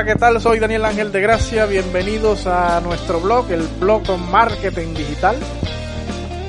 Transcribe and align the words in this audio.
Hola, 0.00 0.14
¿qué 0.14 0.18
tal? 0.18 0.40
Soy 0.40 0.58
Daniel 0.58 0.86
Ángel 0.86 1.12
de 1.12 1.20
Gracia. 1.20 1.66
Bienvenidos 1.66 2.46
a 2.46 2.80
nuestro 2.80 3.20
blog, 3.20 3.50
el 3.50 3.68
blog 3.78 4.06
con 4.06 4.30
marketing 4.30 4.94
digital. 4.94 5.36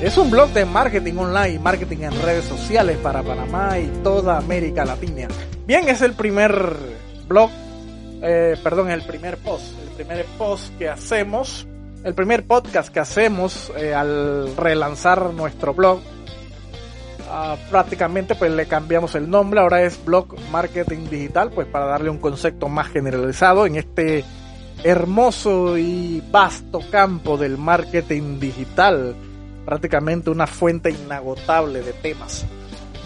Es 0.00 0.16
un 0.16 0.30
blog 0.30 0.48
de 0.54 0.64
marketing 0.64 1.16
online, 1.18 1.58
marketing 1.58 1.98
en 1.98 2.22
redes 2.22 2.46
sociales 2.46 2.96
para 3.02 3.22
Panamá 3.22 3.78
y 3.78 3.88
toda 4.02 4.38
América 4.38 4.86
Latina. 4.86 5.28
Bien, 5.66 5.86
es 5.86 6.00
el 6.00 6.14
primer 6.14 6.74
blog, 7.28 7.50
eh, 8.22 8.56
perdón, 8.64 8.90
el 8.90 9.02
primer 9.02 9.36
post, 9.36 9.66
el 9.82 9.96
primer 9.96 10.24
post 10.38 10.74
que 10.78 10.88
hacemos, 10.88 11.66
el 12.04 12.14
primer 12.14 12.46
podcast 12.46 12.90
que 12.90 13.00
hacemos 13.00 13.70
eh, 13.76 13.92
al 13.92 14.56
relanzar 14.56 15.34
nuestro 15.34 15.74
blog. 15.74 16.00
Ah, 17.34 17.56
prácticamente 17.70 18.34
pues 18.34 18.52
le 18.52 18.66
cambiamos 18.66 19.14
el 19.14 19.30
nombre, 19.30 19.60
ahora 19.60 19.82
es 19.84 20.04
blog 20.04 20.38
marketing 20.50 21.08
digital, 21.08 21.50
pues 21.50 21.66
para 21.66 21.86
darle 21.86 22.10
un 22.10 22.18
concepto 22.18 22.68
más 22.68 22.88
generalizado 22.88 23.64
en 23.64 23.76
este 23.76 24.22
hermoso 24.84 25.78
y 25.78 26.22
vasto 26.30 26.80
campo 26.90 27.38
del 27.38 27.56
marketing 27.56 28.38
digital 28.38 29.16
prácticamente 29.64 30.28
una 30.28 30.46
fuente 30.46 30.90
inagotable 30.90 31.80
de 31.80 31.94
temas. 31.94 32.44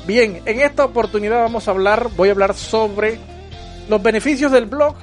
Bien, 0.09 0.43
en 0.45 0.61
esta 0.61 0.87
oportunidad 0.87 1.43
vamos 1.43 1.69
a 1.69 1.71
hablar, 1.71 2.09
voy 2.17 2.29
a 2.29 2.33
hablar 2.33 2.55
sobre 2.55 3.21
los 3.89 4.03
beneficios 4.03 4.51
del 4.51 4.67
blog 4.67 4.97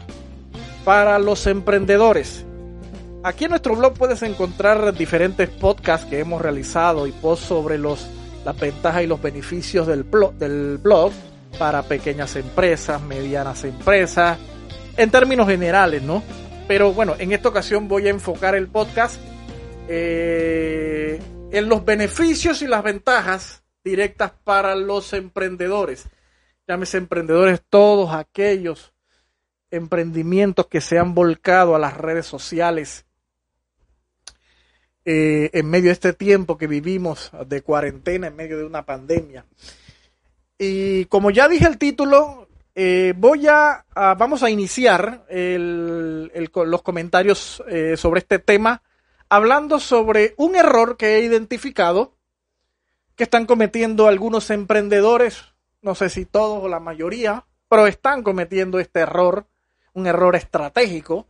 para 0.83 1.17
los 1.17 1.47
emprendedores. 1.47 2.45
Aquí 3.23 3.45
en 3.45 3.51
nuestro 3.51 3.77
blog 3.77 3.93
puedes 3.93 4.21
encontrar 4.21 4.93
diferentes 4.93 5.47
podcasts 5.47 6.07
que 6.07 6.19
hemos 6.19 6.41
realizado 6.41 7.07
y 7.07 7.13
posts 7.13 7.45
sobre 7.45 7.77
los, 7.77 8.05
las 8.45 8.59
ventajas 8.59 9.03
y 9.03 9.07
los 9.07 9.21
beneficios 9.21 9.87
del 9.87 10.03
blog, 10.03 10.33
del 10.33 10.77
blog 10.77 11.11
para 11.57 11.83
pequeñas 11.83 12.35
empresas, 12.35 13.01
medianas 13.01 13.63
empresas, 13.63 14.37
en 14.97 15.09
términos 15.09 15.47
generales, 15.47 16.01
¿no? 16.01 16.23
Pero 16.67 16.93
bueno, 16.93 17.15
en 17.19 17.31
esta 17.31 17.49
ocasión 17.49 17.87
voy 17.87 18.07
a 18.07 18.11
enfocar 18.11 18.55
el 18.55 18.67
podcast 18.67 19.19
eh, 19.87 21.19
en 21.51 21.69
los 21.69 21.83
beneficios 21.85 22.61
y 22.61 22.67
las 22.67 22.83
ventajas 22.83 23.63
directas 23.83 24.31
para 24.43 24.75
los 24.75 25.13
emprendedores. 25.13 26.05
Llámese 26.67 26.97
emprendedores 26.97 27.61
todos 27.69 28.13
aquellos 28.13 28.93
emprendimientos 29.69 30.67
que 30.67 30.81
se 30.81 30.99
han 30.99 31.13
volcado 31.13 31.75
a 31.75 31.79
las 31.79 31.97
redes 31.97 32.25
sociales 32.25 33.05
eh, 35.05 35.49
en 35.53 35.69
medio 35.69 35.87
de 35.87 35.93
este 35.93 36.13
tiempo 36.13 36.57
que 36.57 36.67
vivimos 36.67 37.31
de 37.47 37.61
cuarentena, 37.61 38.27
en 38.27 38.35
medio 38.35 38.57
de 38.57 38.65
una 38.65 38.85
pandemia. 38.85 39.45
Y 40.57 41.05
como 41.05 41.31
ya 41.31 41.47
dije 41.47 41.67
el 41.67 41.77
título, 41.77 42.47
eh, 42.75 43.13
voy 43.15 43.47
a, 43.47 43.85
vamos 43.93 44.43
a 44.43 44.49
iniciar 44.49 45.25
los 45.29 46.81
comentarios 46.81 47.63
eh, 47.67 47.97
sobre 47.97 48.19
este 48.19 48.39
tema 48.39 48.81
hablando 49.29 49.79
sobre 49.79 50.35
un 50.37 50.55
error 50.55 50.95
que 50.95 51.15
he 51.15 51.21
identificado 51.21 52.13
que 53.15 53.23
están 53.23 53.45
cometiendo 53.45 54.07
algunos 54.07 54.49
emprendedores, 54.51 55.53
no 55.81 55.95
sé 55.95 56.09
si 56.09 56.25
todos 56.25 56.63
o 56.63 56.67
la 56.67 56.79
mayoría, 56.79 57.45
pero 57.67 57.87
están 57.87 58.23
cometiendo 58.23 58.79
este 58.79 58.99
error, 58.99 59.47
un 59.93 60.07
error 60.07 60.35
estratégico, 60.35 61.27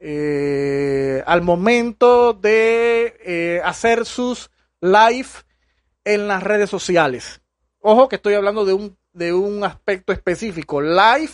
eh, 0.00 1.22
al 1.26 1.42
momento 1.42 2.32
de 2.32 3.16
eh, 3.22 3.60
hacer 3.62 4.06
sus 4.06 4.50
live 4.80 5.28
en 6.04 6.26
las 6.26 6.42
redes 6.42 6.70
sociales. 6.70 7.42
Ojo 7.80 8.08
que 8.08 8.16
estoy 8.16 8.34
hablando 8.34 8.64
de 8.64 8.72
un, 8.72 8.96
de 9.12 9.34
un 9.34 9.62
aspecto 9.62 10.12
específico, 10.12 10.80
live 10.80 11.30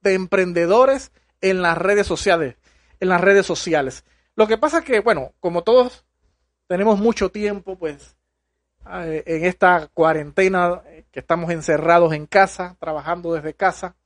de 0.00 0.14
emprendedores 0.14 1.10
en 1.40 1.60
las 1.60 1.76
redes 1.76 2.06
sociales, 2.06 2.56
en 3.00 3.08
las 3.08 3.20
redes 3.20 3.46
sociales. 3.46 4.04
Lo 4.36 4.46
que 4.46 4.58
pasa 4.58 4.78
es 4.78 4.84
que, 4.84 5.00
bueno, 5.00 5.32
como 5.40 5.62
todos 5.62 6.04
tenemos 6.68 7.00
mucho 7.00 7.30
tiempo, 7.30 7.76
pues, 7.76 8.16
eh, 8.92 9.24
en 9.26 9.44
esta 9.44 9.88
cuarentena 9.92 10.82
que 11.10 11.20
estamos 11.20 11.50
encerrados 11.50 12.12
en 12.12 12.26
casa, 12.26 12.76
trabajando 12.78 13.32
desde 13.34 13.54
casa, 13.54 13.96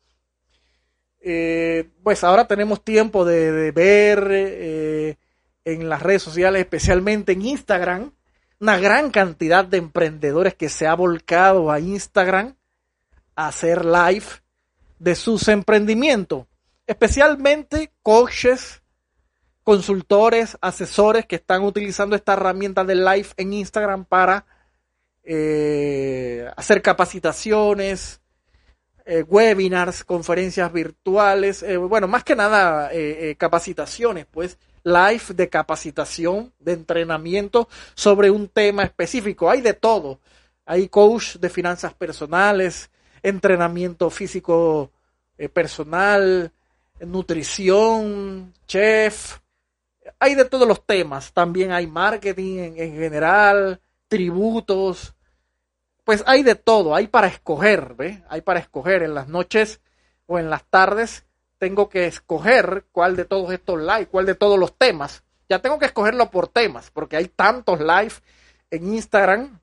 eh, 1.21 1.89
pues 2.03 2.25
ahora 2.25 2.47
tenemos 2.47 2.83
tiempo 2.85 3.25
de, 3.25 3.71
ver 3.73 5.17
en 5.65 5.89
las 5.89 6.03
redes 6.03 6.23
sociales, 6.23 6.61
especialmente 6.61 7.33
en 7.33 7.43
Instagram, 7.43 8.13
una 8.61 8.79
gran 8.79 9.11
cantidad 9.11 9.65
de 9.65 9.79
emprendedores 9.79 10.55
que 10.55 10.69
se 10.69 10.87
ha 10.87 10.95
volcado 10.95 11.71
a 11.71 11.81
Instagram 11.81 12.57
a 13.37 13.49
hacer 13.49 13.85
live 13.85 14.27
de 14.99 15.15
sus 15.15 15.47
emprendimientos, 15.49 16.47
especialmente 16.87 17.93
coaches, 18.03 18.83
consultores, 19.63 20.57
asesores 20.61 21.27
que 21.27 21.37
están 21.37 21.63
utilizando 21.63 22.17
esta 22.17 22.33
herramienta 22.33 22.85
de 22.85 22.95
live 22.95 23.29
en 23.37 23.53
Instagram 23.53 24.05
para 24.07 24.47
eh, 25.23 26.51
hacer 26.57 26.81
capacitaciones, 26.81 28.21
eh, 29.09 29.23
webinars, 29.23 30.05
conferencias 30.05 30.73
virtuales, 30.73 31.63
eh, 31.63 31.77
bueno, 31.77 32.07
más 32.07 32.23
que 32.25 32.37
nada 32.37 32.91
capacitaciones, 33.37 34.27
pues 34.31 34.59
live 34.85 35.35
de 35.35 35.49
capacitación, 35.49 36.53
de 36.59 36.73
entrenamiento 36.75 37.69
sobre 37.95 38.31
un 38.31 38.49
tema 38.49 38.85
específico. 38.85 39.51
Hay 39.51 39.61
de 39.61 39.75
todo. 39.75 40.21
Hay 40.65 40.89
coach 40.89 41.37
de 41.37 41.49
finanzas 41.49 41.95
personales, 41.95 42.91
entrenamiento 43.23 44.11
físico 44.11 44.93
personal, 45.53 46.53
nutrición, 47.01 48.53
chef, 48.67 49.39
hay 50.19 50.35
de 50.35 50.45
todos 50.45 50.67
los 50.67 50.85
temas. 50.85 51.33
También 51.33 51.73
hay 51.73 51.87
marketing 51.87 52.75
en, 52.77 52.97
general, 52.97 53.81
tributos. 54.09 55.15
Pues 56.09 56.25
hay 56.27 56.43
de 56.43 56.55
todo, 56.55 56.95
hay 56.95 57.07
para 57.07 57.27
escoger, 57.27 57.93
¿ve? 57.93 58.23
Hay 58.31 58.41
para 58.41 58.61
escoger 58.61 59.03
en 59.03 59.13
las 59.13 59.29
noches 59.29 59.83
o 60.25 60.39
en 60.39 60.49
las 60.49 60.65
tardes. 60.65 61.27
Tengo 61.59 61.91
que 61.91 62.07
escoger 62.07 62.87
cuál 62.93 63.15
de 63.15 63.27
todos 63.27 63.53
estos 63.53 63.79
live, 63.79 64.07
cuál 64.07 64.25
de 64.25 64.35
todos 64.35 64.59
los 64.59 64.75
temas. 64.75 65.23
Ya 65.51 65.59
tengo 65.59 65.79
que 65.79 65.85
escogerlo 65.85 66.31
por 66.31 66.49
temas, 66.49 66.91
porque 66.91 67.19
hay 67.19 67.29
tantos 67.29 67.81
live 67.81 68.15
en 68.71 68.95
Instagram 68.95 69.61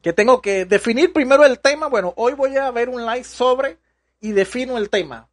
que 0.00 0.14
tengo 0.14 0.40
que 0.40 0.64
definir 0.64 1.12
primero 1.12 1.44
el 1.44 1.58
tema. 1.58 1.88
Bueno, 1.88 2.14
hoy 2.16 2.32
voy 2.32 2.56
a 2.56 2.70
ver 2.70 2.88
un 2.88 3.04
live 3.04 3.24
sobre 3.24 3.76
y 4.18 4.32
defino 4.32 4.78
el 4.78 4.88
tema 4.88 5.28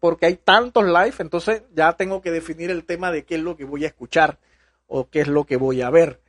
porque 0.00 0.26
hay 0.26 0.38
tantos 0.38 0.84
live, 0.86 1.14
entonces 1.20 1.62
ya 1.72 1.92
tengo 1.92 2.20
que 2.20 2.32
definir 2.32 2.72
el 2.72 2.84
tema 2.84 3.12
de 3.12 3.24
qué 3.24 3.36
es 3.36 3.42
lo 3.42 3.56
que 3.56 3.64
voy 3.64 3.84
a 3.84 3.88
escuchar 3.88 4.40
o 4.88 5.08
qué 5.08 5.20
es 5.20 5.28
lo 5.28 5.44
que 5.44 5.56
voy 5.56 5.82
a 5.82 5.90
ver. 5.90 6.20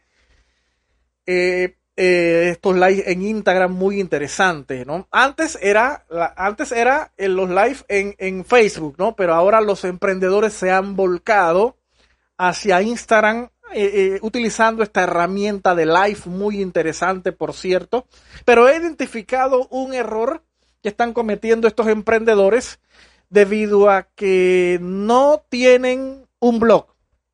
Eh, 1.26 1.78
eh, 1.96 2.50
estos 2.52 2.76
live 2.76 3.04
en 3.06 3.22
Instagram 3.22 3.74
muy 3.74 4.00
interesantes, 4.00 4.86
¿no? 4.88 5.08
Antes 5.12 5.58
era, 5.62 6.06
antes 6.36 6.72
era 6.72 7.12
en 7.18 7.36
los 7.36 7.50
live 7.50 7.78
en, 7.88 8.16
en, 8.18 8.46
Facebook, 8.46 8.96
¿no? 8.98 9.16
Pero 9.16 9.34
ahora 9.34 9.62
los 9.62 9.84
emprendedores 9.84 10.54
se 10.54 10.72
han 10.72 10.96
volcado 10.96 11.78
hacia 12.38 12.82
Instagram 12.82 13.50
eh, 13.74 14.20
utilizando 14.22 14.84
esta 14.84 15.04
herramienta 15.04 15.76
de 15.76 15.86
live 15.86 16.22
muy 16.26 16.62
interesante, 16.62 17.32
por 17.32 17.54
cierto. 17.54 18.06
Pero 18.46 18.68
he 18.68 18.78
identificado 18.78 19.68
un 19.70 19.94
error 19.94 20.44
que 20.82 20.90
están 20.90 21.14
cometiendo 21.14 21.68
estos 21.68 21.88
emprendedores 21.88 22.80
debido 23.30 23.90
a 23.90 24.04
que 24.04 24.78
no 24.82 25.44
tienen 25.50 26.28
un 26.40 26.60
blog. 26.60 26.88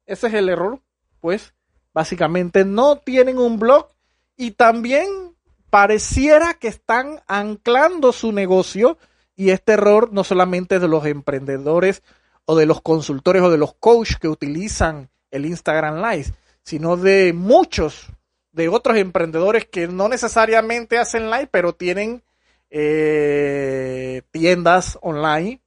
Ese 0.06 0.28
es 0.28 0.34
el 0.36 0.50
error, 0.50 0.80
pues 1.20 1.54
básicamente 1.94 2.64
no 2.64 2.98
tienen 2.98 3.40
un 3.40 3.58
blog 3.58 3.90
y 4.38 4.52
también 4.52 5.36
pareciera 5.70 6.54
que 6.54 6.68
están 6.68 7.22
anclando 7.28 8.14
su 8.14 8.32
negocio 8.32 8.98
y 9.36 9.50
este 9.50 9.74
error 9.74 10.14
no 10.14 10.24
solamente 10.24 10.80
de 10.80 10.88
los 10.88 11.06
emprendedores 11.06 12.04
o 12.46 12.56
de 12.56 12.66
los 12.66 12.82
consultores 12.82 13.42
o 13.42 13.50
de 13.50 13.58
los 13.58 13.74
coaches 13.74 14.18
que 14.18 14.30
utilizan 14.30 15.10
el 15.32 15.46
Instagram 15.46 16.02
Live, 16.02 16.34
sino 16.64 16.96
de 16.96 17.34
muchos 17.34 18.08
de 18.52 18.70
otros 18.70 18.98
emprendedores 18.98 19.66
que 19.66 19.88
no 19.88 20.08
necesariamente 20.08 20.98
hacen 20.98 21.30
live, 21.30 21.48
pero 21.52 21.74
tienen 21.74 22.24
eh, 22.70 24.22
tiendas 24.32 24.98
online 25.02 25.62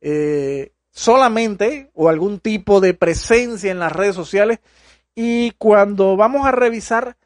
eh, 0.00 0.72
solamente 0.90 1.90
o 1.94 2.08
algún 2.08 2.38
tipo 2.38 2.80
de 2.80 2.94
presencia 2.94 3.70
en 3.70 3.80
las 3.80 3.92
redes 3.92 4.14
sociales. 4.14 4.60
Y 5.14 5.52
cuando 5.52 6.16
vamos 6.16 6.46
a 6.46 6.52
revisar 6.52 7.16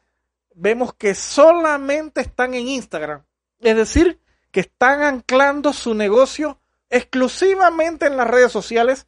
vemos 0.55 0.93
que 0.93 1.13
solamente 1.13 2.21
están 2.21 2.53
en 2.53 2.67
Instagram. 2.67 3.23
Es 3.59 3.75
decir, 3.75 4.19
que 4.51 4.61
están 4.61 5.01
anclando 5.01 5.73
su 5.73 5.93
negocio 5.93 6.59
exclusivamente 6.89 8.07
en 8.07 8.17
las 8.17 8.27
redes 8.27 8.51
sociales 8.51 9.07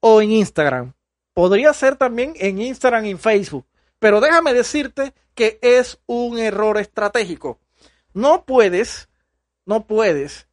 o 0.00 0.20
en 0.20 0.32
Instagram. 0.32 0.94
Podría 1.32 1.72
ser 1.72 1.96
también 1.96 2.34
en 2.36 2.60
Instagram 2.60 3.06
y 3.06 3.10
en 3.10 3.18
Facebook. 3.18 3.66
Pero 3.98 4.20
déjame 4.20 4.52
decirte 4.52 5.14
que 5.34 5.58
es 5.62 5.98
un 6.06 6.38
error 6.38 6.78
estratégico. 6.78 7.60
No 8.12 8.44
puedes, 8.44 9.08
no 9.64 9.86
puedes 9.86 10.48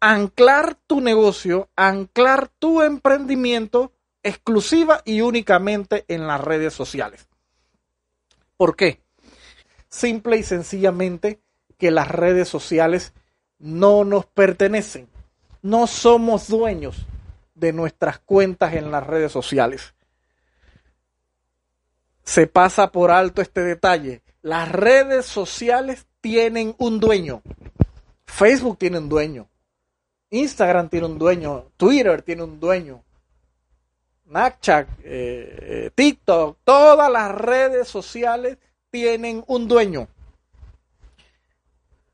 anclar 0.00 0.76
tu 0.86 1.00
negocio, 1.00 1.68
anclar 1.76 2.48
tu 2.48 2.80
emprendimiento 2.80 3.92
exclusiva 4.22 5.02
y 5.04 5.20
únicamente 5.20 6.04
en 6.08 6.26
las 6.26 6.40
redes 6.40 6.72
sociales. 6.72 7.28
¿Por 8.56 8.76
qué? 8.76 9.02
Simple 9.90 10.38
y 10.38 10.42
sencillamente 10.44 11.40
que 11.76 11.90
las 11.90 12.08
redes 12.08 12.48
sociales 12.48 13.12
no 13.58 14.04
nos 14.04 14.24
pertenecen. 14.24 15.08
No 15.62 15.86
somos 15.86 16.48
dueños 16.48 17.06
de 17.54 17.72
nuestras 17.72 18.18
cuentas 18.20 18.74
en 18.74 18.90
las 18.90 19.06
redes 19.06 19.32
sociales. 19.32 19.94
Se 22.22 22.46
pasa 22.46 22.92
por 22.92 23.10
alto 23.10 23.42
este 23.42 23.62
detalle. 23.62 24.22
Las 24.42 24.70
redes 24.70 25.26
sociales 25.26 26.06
tienen 26.20 26.74
un 26.78 27.00
dueño. 27.00 27.42
Facebook 28.24 28.78
tiene 28.78 28.98
un 28.98 29.08
dueño. 29.08 29.48
Instagram 30.30 30.88
tiene 30.88 31.06
un 31.06 31.18
dueño. 31.18 31.66
Twitter 31.76 32.22
tiene 32.22 32.44
un 32.44 32.60
dueño. 32.60 33.02
Snapchat, 34.28 34.88
eh, 35.02 35.02
eh, 35.04 35.90
TikTok, 35.92 36.58
todas 36.62 37.10
las 37.10 37.32
redes 37.34 37.88
sociales 37.88 38.58
tienen 38.90 39.44
un 39.46 39.68
dueño. 39.68 40.08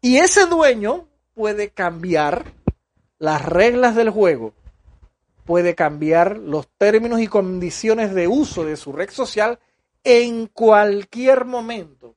Y 0.01 0.19
ese 0.19 0.47
dueño 0.47 1.09
puede 1.35 1.71
cambiar 1.71 2.53
las 3.19 3.45
reglas 3.45 3.95
del 3.95 4.11
juego, 4.11 4.55
puede 5.45 5.75
cambiar 5.75 6.39
los 6.39 6.69
términos 6.79 7.21
y 7.21 7.27
condiciones 7.27 8.15
de 8.15 8.29
uso 8.29 8.65
de 8.65 8.77
su 8.77 8.93
red 8.93 9.11
social 9.11 9.59
en 10.05 10.47
cualquier 10.47 11.45
momento, 11.45 12.15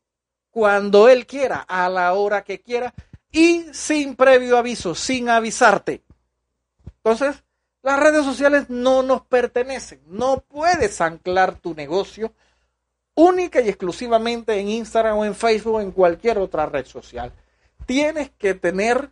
cuando 0.51 1.09
él 1.09 1.25
quiera, 1.25 1.59
a 1.67 1.89
la 1.89 2.13
hora 2.13 2.43
que 2.43 2.61
quiera 2.61 2.93
y 3.31 3.65
sin 3.71 4.15
previo 4.15 4.57
aviso, 4.57 4.93
sin 4.93 5.29
avisarte. 5.29 6.03
Entonces, 6.97 7.43
las 7.81 7.99
redes 7.99 8.25
sociales 8.25 8.69
no 8.69 9.03
nos 9.03 9.25
pertenecen. 9.25 10.01
No 10.05 10.43
puedes 10.47 10.99
anclar 11.01 11.55
tu 11.55 11.73
negocio 11.73 12.33
única 13.19 13.59
y 13.59 13.67
exclusivamente 13.67 14.57
en 14.57 14.69
Instagram 14.69 15.17
o 15.17 15.25
en 15.25 15.35
Facebook 15.35 15.75
o 15.75 15.81
en 15.81 15.91
cualquier 15.91 16.37
otra 16.37 16.65
red 16.65 16.85
social. 16.85 17.33
Tienes 17.85 18.29
que 18.37 18.53
tener 18.53 19.11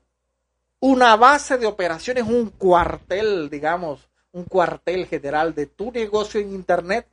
una 0.80 1.18
base 1.18 1.58
de 1.58 1.66
operaciones, 1.66 2.24
un 2.24 2.50
cuartel, 2.52 3.50
digamos, 3.50 4.10
un 4.32 4.46
cuartel 4.46 5.08
general 5.08 5.54
de 5.54 5.66
tu 5.66 5.92
negocio 5.92 6.40
en 6.40 6.54
Internet 6.54 7.06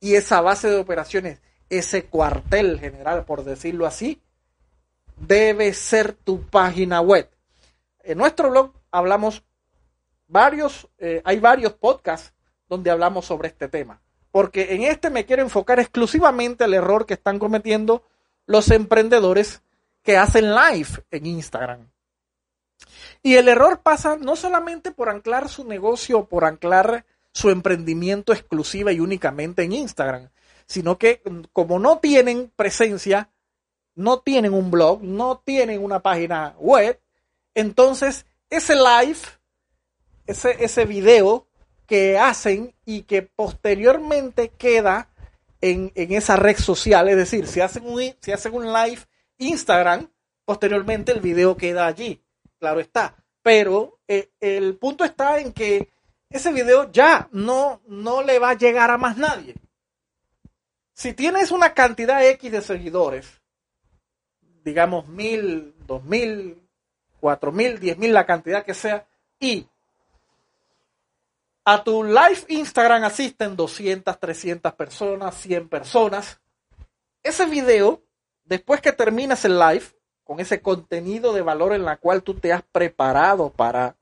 y 0.00 0.14
esa 0.14 0.40
base 0.40 0.68
de 0.68 0.78
operaciones, 0.78 1.40
ese 1.68 2.06
cuartel 2.06 2.80
general, 2.80 3.24
por 3.24 3.44
decirlo 3.44 3.86
así, 3.86 4.20
debe 5.16 5.72
ser 5.72 6.14
tu 6.14 6.42
página 6.42 7.00
web. 7.00 7.30
En 8.02 8.18
nuestro 8.18 8.50
blog 8.50 8.72
hablamos 8.90 9.44
varios, 10.26 10.88
eh, 10.98 11.22
hay 11.24 11.38
varios 11.38 11.74
podcasts 11.74 12.32
donde 12.68 12.90
hablamos 12.90 13.26
sobre 13.26 13.48
este 13.48 13.68
tema. 13.68 14.00
Porque 14.30 14.74
en 14.74 14.82
este 14.82 15.10
me 15.10 15.26
quiero 15.26 15.42
enfocar 15.42 15.80
exclusivamente 15.80 16.64
al 16.64 16.74
error 16.74 17.06
que 17.06 17.14
están 17.14 17.38
cometiendo 17.38 18.04
los 18.46 18.70
emprendedores 18.70 19.62
que 20.02 20.16
hacen 20.16 20.54
live 20.54 20.88
en 21.10 21.26
Instagram. 21.26 21.88
Y 23.22 23.34
el 23.36 23.48
error 23.48 23.80
pasa 23.82 24.16
no 24.16 24.36
solamente 24.36 24.92
por 24.92 25.08
anclar 25.08 25.48
su 25.48 25.64
negocio, 25.64 26.24
por 26.24 26.44
anclar 26.44 27.04
su 27.32 27.50
emprendimiento 27.50 28.32
exclusiva 28.32 28.92
y 28.92 29.00
únicamente 29.00 29.62
en 29.62 29.72
Instagram, 29.72 30.30
sino 30.66 30.98
que 30.98 31.22
mm, 31.24 31.42
como 31.52 31.78
no 31.78 31.98
tienen 31.98 32.50
presencia, 32.56 33.30
no 33.94 34.20
tienen 34.20 34.54
un 34.54 34.70
blog, 34.70 35.02
no 35.02 35.42
tienen 35.44 35.84
una 35.84 36.00
página 36.00 36.54
web, 36.58 37.00
entonces 37.54 38.26
ese 38.48 38.74
live 38.74 39.18
ese, 40.30 40.64
ese 40.64 40.84
video 40.84 41.46
que 41.90 42.16
hacen 42.20 42.72
y 42.84 43.02
que 43.02 43.22
posteriormente 43.22 44.50
queda 44.50 45.08
en, 45.60 45.90
esa 45.96 46.36
red 46.36 46.56
social. 46.56 47.08
Es 47.08 47.16
decir, 47.16 47.48
si 47.48 47.60
hacen, 47.60 47.84
un, 47.84 48.00
si 48.20 48.30
hacen 48.30 48.54
un 48.54 48.72
live 48.72 49.00
Instagram, 49.38 50.08
posteriormente 50.44 51.10
el 51.10 51.18
video 51.18 51.56
queda 51.56 51.88
allí. 51.88 52.22
Claro 52.60 52.78
está. 52.78 53.16
Pero 53.42 53.98
eh, 54.06 54.30
el 54.38 54.76
punto 54.76 55.04
está 55.04 55.40
en 55.40 55.52
que 55.52 55.92
ese 56.28 56.52
video 56.52 56.92
ya 56.92 57.28
no, 57.32 57.82
no 57.88 58.22
le 58.22 58.38
va 58.38 58.50
a 58.50 58.56
llegar 58.56 58.92
a 58.92 58.96
más 58.96 59.16
nadie. 59.16 59.56
Si 60.92 61.12
tienes 61.12 61.50
una 61.50 61.74
cantidad 61.74 62.24
X 62.24 62.52
de 62.52 62.62
seguidores, 62.62 63.42
digamos 64.62 65.08
mil, 65.08 65.74
dos 65.88 66.04
mil, 66.04 66.62
cuatro 67.18 67.50
mil, 67.50 67.80
diez 67.80 67.98
mil, 67.98 68.14
la 68.14 68.26
cantidad 68.26 68.64
que 68.64 68.74
sea, 68.74 69.08
y 69.40 69.66
a 71.64 71.84
tu 71.84 72.02
live 72.02 72.44
Instagram 72.48 73.04
asisten 73.04 73.56
200, 73.56 74.18
300 74.18 74.74
personas, 74.74 75.34
100 75.36 75.68
personas. 75.68 76.40
Ese 77.22 77.46
video, 77.46 78.02
después 78.44 78.80
que 78.80 78.92
terminas 78.92 79.44
el 79.44 79.58
live, 79.58 79.84
con 80.24 80.40
ese 80.40 80.62
contenido 80.62 81.32
de 81.32 81.42
valor 81.42 81.72
en 81.72 81.84
la 81.84 81.96
cual 81.96 82.22
tú 82.22 82.34
te 82.34 82.52
has 82.52 82.62
preparado 82.62 83.50
para, 83.50 83.96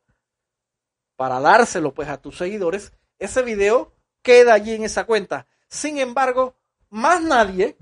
para 1.16 1.40
dárselo 1.40 1.94
pues 1.94 2.08
a 2.08 2.20
tus 2.20 2.36
seguidores, 2.36 2.92
ese 3.18 3.42
video 3.42 3.92
queda 4.22 4.54
allí 4.54 4.74
en 4.74 4.84
esa 4.84 5.04
cuenta. 5.04 5.46
Sin 5.68 5.98
embargo, 5.98 6.54
más 6.90 7.22
nadie 7.22 7.76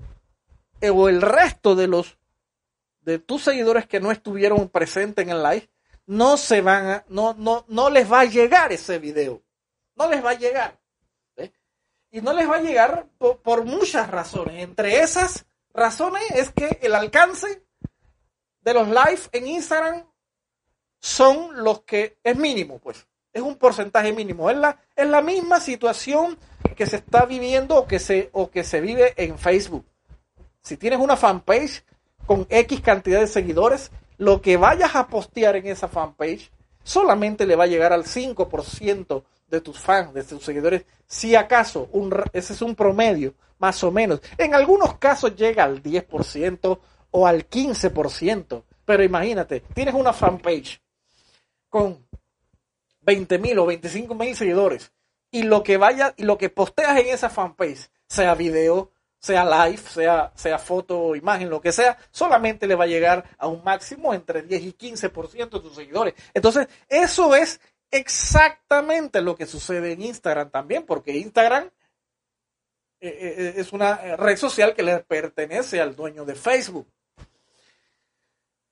eh, 0.81 0.89
o 0.89 1.09
el 1.09 1.21
resto 1.21 1.75
de 1.75 1.87
los 1.87 2.17
de 3.01 3.19
tus 3.19 3.43
seguidores 3.43 3.87
que 3.87 4.01
no 4.01 4.11
estuvieron 4.11 4.67
presentes 4.67 5.23
en 5.23 5.29
el 5.29 5.41
live 5.41 5.69
no 6.07 6.35
se 6.35 6.59
van 6.59 6.87
a, 6.87 7.05
no, 7.07 7.33
no, 7.37 7.63
no 7.69 7.89
les 7.89 8.11
va 8.11 8.21
a 8.21 8.25
llegar 8.25 8.73
ese 8.73 8.99
video 8.99 9.41
no 9.97 10.09
les 10.09 10.23
va 10.23 10.31
a 10.31 10.37
llegar. 10.37 10.79
Y 12.09 12.21
no 12.21 12.33
les 12.33 12.49
va 12.49 12.55
a 12.55 12.61
llegar 12.61 13.07
por, 13.17 13.65
muchas 13.65 14.09
razones. 14.09 14.63
Entre 14.63 15.01
esas 15.01 15.45
razones 15.73 16.23
es 16.31 16.51
que 16.51 16.79
el 16.81 16.95
alcance 16.95 17.63
de 18.61 18.73
los 18.73 18.87
live 18.87 19.21
en 19.33 19.47
Instagram 19.47 20.05
son 20.99 21.63
los 21.63 21.81
que 21.81 22.17
es 22.23 22.37
mínimo, 22.37 22.79
pues. 22.79 23.05
Es 23.33 23.41
un 23.41 23.57
porcentaje 23.57 24.13
mínimo. 24.13 24.49
Es 24.49 24.57
la, 24.57 24.81
es 24.95 25.07
la 25.07 25.21
misma 25.21 25.59
situación 25.59 26.39
que 26.75 26.85
se 26.85 26.97
está 26.97 27.25
viviendo 27.25 27.75
o 27.75 27.87
que 27.87 27.99
se, 27.99 28.29
o 28.31 28.49
que 28.49 28.63
se 28.63 28.79
vive 28.79 29.13
en 29.17 29.37
Facebook. 29.37 29.85
Si 30.61 30.77
tienes 30.77 30.99
una 30.99 31.17
fanpage 31.17 31.83
con 32.25 32.47
X 32.49 32.81
cantidad 32.81 33.19
de 33.19 33.27
seguidores, 33.27 33.91
lo 34.17 34.41
que 34.41 34.57
vayas 34.57 34.95
a 34.95 35.07
postear 35.07 35.55
en 35.57 35.67
esa 35.67 35.87
fanpage 35.87 36.51
solamente 36.83 37.45
le 37.45 37.55
va 37.55 37.65
a 37.65 37.67
llegar 37.67 37.93
al 37.93 38.05
5% 38.05 39.23
de 39.47 39.61
tus 39.61 39.79
fans, 39.79 40.13
de 40.13 40.23
tus 40.23 40.43
seguidores, 40.43 40.85
si 41.05 41.35
acaso, 41.35 41.89
ese 42.33 42.53
es 42.53 42.61
un 42.61 42.75
promedio, 42.75 43.33
más 43.59 43.83
o 43.83 43.91
menos. 43.91 44.21
En 44.37 44.53
algunos 44.53 44.97
casos 44.97 45.35
llega 45.35 45.63
al 45.63 45.81
10% 45.81 46.79
o 47.11 47.27
al 47.27 47.49
15%, 47.49 48.63
pero 48.85 49.03
imagínate, 49.03 49.61
tienes 49.73 49.93
una 49.93 50.13
fanpage 50.13 50.81
con 51.69 52.05
20 53.01 53.39
mil 53.39 53.59
o 53.59 53.65
25 53.65 54.13
mil 54.15 54.35
seguidores 54.35 54.91
y 55.31 55.43
lo 55.43 55.63
que 55.63 55.77
vaya 55.77 56.13
y 56.17 56.23
lo 56.23 56.37
que 56.37 56.49
posteas 56.49 56.97
en 56.99 57.07
esa 57.07 57.29
fanpage, 57.29 57.89
sea 58.07 58.35
video, 58.35 58.91
sea 59.19 59.43
live, 59.45 59.77
sea, 59.77 60.31
sea 60.35 60.59
foto 60.59 60.99
o 60.99 61.15
imagen, 61.15 61.49
lo 61.49 61.61
que 61.61 61.71
sea, 61.71 61.97
solamente 62.11 62.67
le 62.67 62.75
va 62.75 62.83
a 62.83 62.87
llegar 62.87 63.25
a 63.37 63.47
un 63.47 63.63
máximo 63.63 64.13
entre 64.13 64.43
10 64.43 64.63
y 64.63 64.73
15% 64.73 65.49
de 65.49 65.59
tus 65.59 65.75
seguidores. 65.75 66.13
Entonces, 66.33 66.67
eso 66.87 67.35
es 67.35 67.59
exactamente 67.91 69.21
lo 69.21 69.35
que 69.35 69.45
sucede 69.45 69.93
en 69.93 70.01
Instagram 70.01 70.49
también, 70.49 70.85
porque 70.85 71.15
Instagram 71.17 71.69
eh, 72.99 73.09
eh, 73.09 73.35
eh, 73.37 73.53
es 73.57 73.73
una 73.73 73.95
red 74.15 74.37
social 74.37 74.73
que 74.73 74.83
le 74.83 74.99
pertenece 74.99 75.79
al 75.79 75.95
dueño 75.95 76.25
de 76.25 76.35
Facebook. 76.35 76.91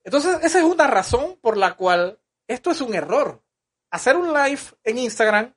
Entonces, 0.02 0.38
esa 0.42 0.58
es 0.58 0.64
una 0.64 0.86
razón 0.86 1.36
por 1.40 1.56
la 1.56 1.74
cual 1.74 2.18
esto 2.46 2.70
es 2.70 2.80
un 2.80 2.94
error. 2.94 3.42
Hacer 3.90 4.16
un 4.16 4.32
live 4.32 4.60
en 4.84 4.98
Instagram, 4.98 5.54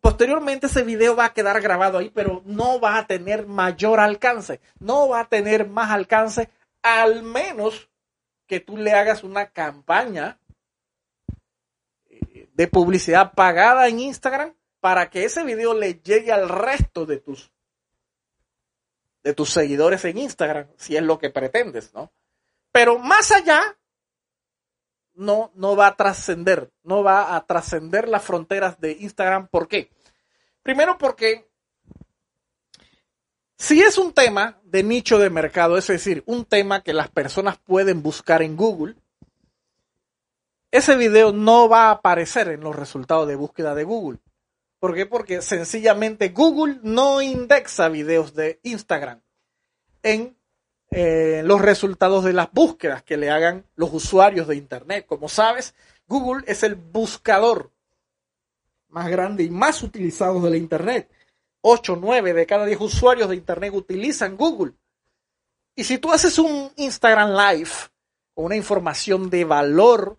posteriormente 0.00 0.66
ese 0.66 0.82
video 0.82 1.16
va 1.16 1.26
a 1.26 1.32
quedar 1.32 1.60
grabado 1.60 1.98
ahí, 1.98 2.10
pero 2.10 2.42
no 2.44 2.80
va 2.80 2.98
a 2.98 3.06
tener 3.06 3.46
mayor 3.46 4.00
alcance, 4.00 4.60
no 4.78 5.08
va 5.08 5.20
a 5.20 5.28
tener 5.28 5.68
más 5.68 5.90
alcance, 5.90 6.50
al 6.82 7.22
menos 7.22 7.88
que 8.46 8.60
tú 8.60 8.76
le 8.76 8.92
hagas 8.92 9.24
una 9.24 9.50
campaña 9.50 10.38
de 12.52 12.68
publicidad 12.68 13.32
pagada 13.34 13.88
en 13.88 14.00
Instagram 14.00 14.54
para 14.80 15.10
que 15.10 15.24
ese 15.24 15.44
video 15.44 15.74
le 15.74 15.94
llegue 15.94 16.32
al 16.32 16.48
resto 16.48 17.06
de 17.06 17.18
tus 17.18 17.50
de 19.22 19.34
tus 19.34 19.50
seguidores 19.50 20.04
en 20.04 20.18
Instagram, 20.18 20.66
si 20.76 20.96
es 20.96 21.02
lo 21.02 21.18
que 21.18 21.30
pretendes, 21.30 21.94
¿no? 21.94 22.12
Pero 22.72 22.98
más 22.98 23.30
allá 23.30 23.78
no 25.14 25.52
no 25.54 25.76
va 25.76 25.88
a 25.88 25.96
trascender, 25.96 26.72
no 26.82 27.02
va 27.02 27.36
a 27.36 27.46
trascender 27.46 28.08
las 28.08 28.24
fronteras 28.24 28.80
de 28.80 28.92
Instagram, 28.92 29.48
¿por 29.48 29.68
qué? 29.68 29.92
Primero 30.62 30.98
porque 30.98 31.48
si 33.56 33.80
es 33.80 33.96
un 33.96 34.12
tema 34.12 34.60
de 34.64 34.82
nicho 34.82 35.20
de 35.20 35.30
mercado, 35.30 35.78
es 35.78 35.86
decir, 35.86 36.24
un 36.26 36.44
tema 36.44 36.82
que 36.82 36.92
las 36.92 37.08
personas 37.08 37.58
pueden 37.58 38.02
buscar 38.02 38.42
en 38.42 38.56
Google, 38.56 38.96
ese 40.72 40.96
video 40.96 41.32
no 41.32 41.68
va 41.68 41.88
a 41.88 41.90
aparecer 41.92 42.48
en 42.48 42.60
los 42.62 42.74
resultados 42.74 43.28
de 43.28 43.36
búsqueda 43.36 43.74
de 43.74 43.84
Google. 43.84 44.18
¿Por 44.80 44.94
qué? 44.94 45.06
Porque 45.06 45.42
sencillamente 45.42 46.30
Google 46.30 46.80
no 46.82 47.22
indexa 47.22 47.88
videos 47.88 48.34
de 48.34 48.58
Instagram 48.64 49.20
en 50.02 50.36
eh, 50.90 51.42
los 51.44 51.60
resultados 51.60 52.24
de 52.24 52.32
las 52.32 52.50
búsquedas 52.50 53.02
que 53.02 53.16
le 53.16 53.30
hagan 53.30 53.66
los 53.76 53.92
usuarios 53.92 54.48
de 54.48 54.56
Internet. 54.56 55.06
Como 55.06 55.28
sabes, 55.28 55.74
Google 56.08 56.42
es 56.46 56.62
el 56.62 56.74
buscador 56.74 57.70
más 58.88 59.08
grande 59.08 59.44
y 59.44 59.50
más 59.50 59.82
utilizado 59.82 60.40
de 60.40 60.50
la 60.50 60.56
Internet. 60.56 61.10
8, 61.60 61.98
9 62.00 62.32
de 62.32 62.46
cada 62.46 62.64
10 62.64 62.80
usuarios 62.80 63.28
de 63.28 63.36
Internet 63.36 63.72
utilizan 63.74 64.36
Google. 64.36 64.72
Y 65.76 65.84
si 65.84 65.98
tú 65.98 66.12
haces 66.12 66.38
un 66.38 66.72
Instagram 66.76 67.30
Live 67.30 67.70
con 68.34 68.46
una 68.46 68.56
información 68.56 69.30
de 69.30 69.44
valor, 69.44 70.18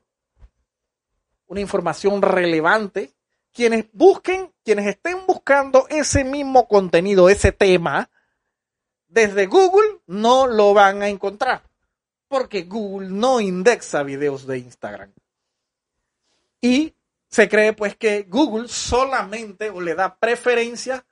una 1.47 1.61
información 1.61 2.21
relevante, 2.21 3.13
quienes 3.53 3.85
busquen, 3.93 4.51
quienes 4.63 4.87
estén 4.87 5.25
buscando 5.27 5.87
ese 5.89 6.23
mismo 6.23 6.67
contenido, 6.67 7.29
ese 7.29 7.51
tema, 7.51 8.09
desde 9.07 9.45
Google 9.45 9.99
no 10.07 10.47
lo 10.47 10.73
van 10.73 11.03
a 11.03 11.09
encontrar. 11.09 11.63
Porque 12.27 12.63
Google 12.63 13.09
no 13.09 13.39
indexa 13.39 14.01
videos 14.01 14.47
de 14.47 14.57
Instagram. 14.57 15.11
Y 16.61 16.95
se 17.29 17.47
cree 17.47 17.73
pues 17.73 17.95
que 17.95 18.23
Google 18.23 18.67
solamente 18.67 19.69
o 19.69 19.81
le 19.81 19.95
da 19.95 20.15
preferencia 20.15 21.05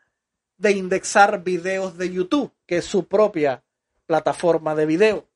de 0.58 0.72
indexar 0.72 1.44
videos 1.44 1.98
de 1.98 2.12
YouTube, 2.12 2.54
que 2.66 2.78
es 2.78 2.86
su 2.86 3.08
propia 3.08 3.64
plataforma 4.06 4.76
de 4.76 4.86
video. 4.86 5.28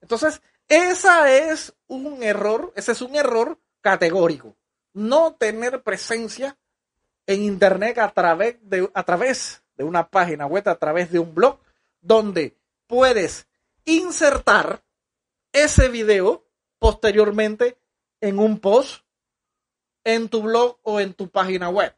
Entonces, 0.00 0.42
esa 0.68 1.32
es 1.32 1.74
un 1.86 2.22
error, 2.22 2.72
ese 2.76 2.92
es 2.92 3.02
un 3.02 3.14
error 3.16 3.58
categórico. 3.82 4.56
No 4.94 5.34
tener 5.34 5.82
presencia 5.82 6.56
en 7.26 7.42
Internet 7.42 7.98
a 7.98 8.10
través 8.10 8.56
de, 8.62 8.90
a 8.94 9.02
través 9.02 9.62
de 9.76 9.84
una 9.84 10.08
página 10.08 10.46
web, 10.46 10.66
a 10.68 10.76
través 10.76 11.10
de 11.12 11.18
un 11.18 11.34
blog, 11.34 11.58
donde 12.00 12.56
puedes 12.86 13.46
insertar 13.84 14.82
ese 15.52 15.88
video 15.88 16.46
posteriormente 16.78 17.76
en 18.20 18.38
un 18.38 18.58
post 18.58 19.04
en 20.04 20.28
tu 20.28 20.42
blog 20.42 20.78
o 20.82 21.00
en 21.00 21.14
tu 21.14 21.28
página 21.28 21.68
web. 21.68 21.94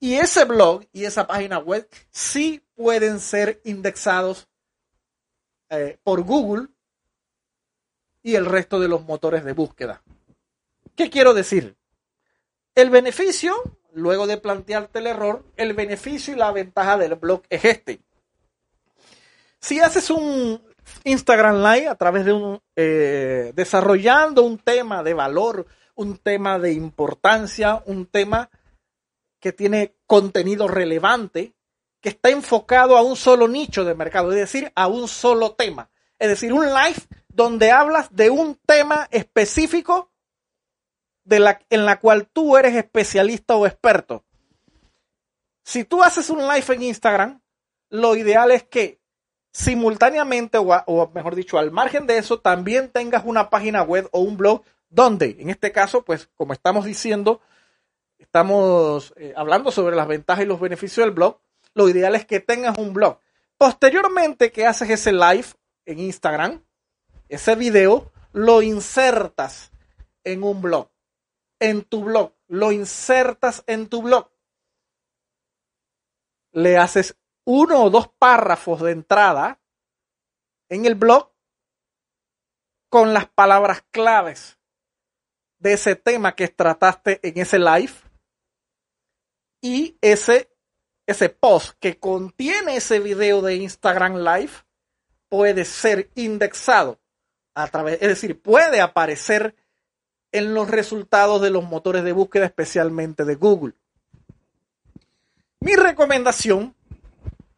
Y 0.00 0.14
ese 0.14 0.44
blog 0.44 0.84
y 0.92 1.04
esa 1.04 1.26
página 1.26 1.58
web 1.58 1.88
sí 2.10 2.64
pueden 2.74 3.20
ser 3.20 3.60
indexados 3.64 4.48
eh, 5.70 5.98
por 6.02 6.22
Google 6.22 6.68
y 8.22 8.34
el 8.34 8.46
resto 8.46 8.80
de 8.80 8.88
los 8.88 9.04
motores 9.04 9.44
de 9.44 9.52
búsqueda. 9.52 10.02
¿Qué 10.96 11.10
quiero 11.10 11.32
decir? 11.34 11.76
El 12.74 12.90
beneficio, 12.90 13.54
luego 13.92 14.26
de 14.26 14.36
plantearte 14.36 14.98
el 14.98 15.06
error, 15.06 15.44
el 15.56 15.72
beneficio 15.72 16.34
y 16.34 16.38
la 16.38 16.52
ventaja 16.52 16.98
del 16.98 17.14
blog 17.14 17.42
es 17.48 17.64
este. 17.64 18.00
Si 19.58 19.80
haces 19.80 20.10
un 20.10 20.60
Instagram 21.04 21.56
Live 21.62 21.88
a 21.88 21.94
través 21.94 22.24
de 22.24 22.32
un, 22.32 22.60
eh, 22.76 23.52
desarrollando 23.54 24.42
un 24.42 24.58
tema 24.58 25.02
de 25.02 25.14
valor, 25.14 25.66
un 25.94 26.18
tema 26.18 26.58
de 26.58 26.72
importancia, 26.72 27.82
un 27.86 28.06
tema 28.06 28.50
que 29.40 29.52
tiene 29.52 29.96
contenido 30.06 30.68
relevante, 30.68 31.54
que 32.00 32.10
está 32.10 32.30
enfocado 32.30 32.96
a 32.96 33.02
un 33.02 33.16
solo 33.16 33.48
nicho 33.48 33.84
de 33.84 33.94
mercado, 33.94 34.30
es 34.32 34.38
decir, 34.38 34.72
a 34.74 34.88
un 34.88 35.08
solo 35.08 35.52
tema. 35.52 35.90
Es 36.18 36.28
decir, 36.28 36.52
un 36.52 36.66
live 36.66 37.00
donde 37.28 37.70
hablas 37.70 38.14
de 38.14 38.30
un 38.30 38.56
tema 38.66 39.08
específico 39.10 40.11
de 41.24 41.40
la, 41.40 41.60
en 41.70 41.84
la 41.84 42.00
cual 42.00 42.26
tú 42.32 42.56
eres 42.56 42.74
especialista 42.74 43.56
o 43.56 43.66
experto. 43.66 44.24
Si 45.64 45.84
tú 45.84 46.02
haces 46.02 46.30
un 46.30 46.40
live 46.40 46.64
en 46.68 46.82
Instagram, 46.82 47.40
lo 47.90 48.16
ideal 48.16 48.50
es 48.50 48.64
que 48.64 49.00
simultáneamente, 49.52 50.58
o, 50.58 50.72
o, 50.86 51.10
mejor 51.14 51.34
dicho, 51.34 51.58
al 51.58 51.70
margen 51.70 52.06
de 52.06 52.18
eso, 52.18 52.40
también 52.40 52.90
tengas 52.90 53.22
una 53.24 53.50
página 53.50 53.82
web 53.82 54.08
o 54.12 54.20
un 54.20 54.36
blog 54.36 54.62
donde, 54.88 55.36
en 55.38 55.50
este 55.50 55.72
caso, 55.72 56.04
pues 56.04 56.28
como 56.36 56.52
estamos 56.52 56.84
diciendo, 56.84 57.40
estamos 58.18 59.12
eh, 59.16 59.32
hablando 59.36 59.70
sobre 59.70 59.96
las 59.96 60.08
ventajas 60.08 60.44
y 60.44 60.48
los 60.48 60.60
beneficios 60.60 61.04
del 61.04 61.14
blog, 61.14 61.38
lo 61.74 61.88
ideal 61.88 62.14
es 62.14 62.26
que 62.26 62.40
tengas 62.40 62.78
un 62.78 62.92
blog. 62.92 63.18
Posteriormente 63.56 64.52
que 64.52 64.66
haces 64.66 64.90
ese 64.90 65.12
live 65.12 65.46
en 65.86 65.98
Instagram, 65.98 66.62
ese 67.28 67.54
video 67.54 68.10
lo 68.32 68.62
insertas 68.62 69.70
en 70.24 70.42
un 70.42 70.60
blog, 70.62 70.88
en 71.62 71.84
tu 71.84 72.04
blog, 72.04 72.34
lo 72.48 72.72
insertas 72.72 73.62
en 73.66 73.88
tu 73.88 74.02
blog. 74.02 74.30
Le 76.52 76.76
haces 76.76 77.16
uno 77.44 77.84
o 77.84 77.90
dos 77.90 78.08
párrafos 78.08 78.82
de 78.82 78.90
entrada 78.92 79.60
en 80.68 80.84
el 80.84 80.96
blog 80.96 81.32
con 82.90 83.14
las 83.14 83.26
palabras 83.28 83.84
claves 83.90 84.58
de 85.58 85.74
ese 85.74 85.94
tema 85.94 86.34
que 86.34 86.48
trataste 86.48 87.20
en 87.22 87.38
ese 87.38 87.58
live 87.58 87.92
y 89.62 89.96
ese, 90.00 90.52
ese 91.06 91.28
post 91.28 91.78
que 91.78 92.00
contiene 92.00 92.76
ese 92.76 92.98
video 92.98 93.40
de 93.40 93.54
Instagram 93.54 94.16
Live 94.16 94.52
puede 95.28 95.64
ser 95.64 96.10
indexado 96.16 97.00
a 97.54 97.68
través, 97.68 98.02
es 98.02 98.08
decir, 98.08 98.42
puede 98.42 98.80
aparecer 98.80 99.54
en 100.32 100.54
los 100.54 100.68
resultados 100.68 101.40
de 101.40 101.50
los 101.50 101.64
motores 101.64 102.02
de 102.04 102.12
búsqueda, 102.12 102.46
especialmente 102.46 103.24
de 103.24 103.34
Google. 103.36 103.74
Mi 105.60 105.76
recomendación 105.76 106.74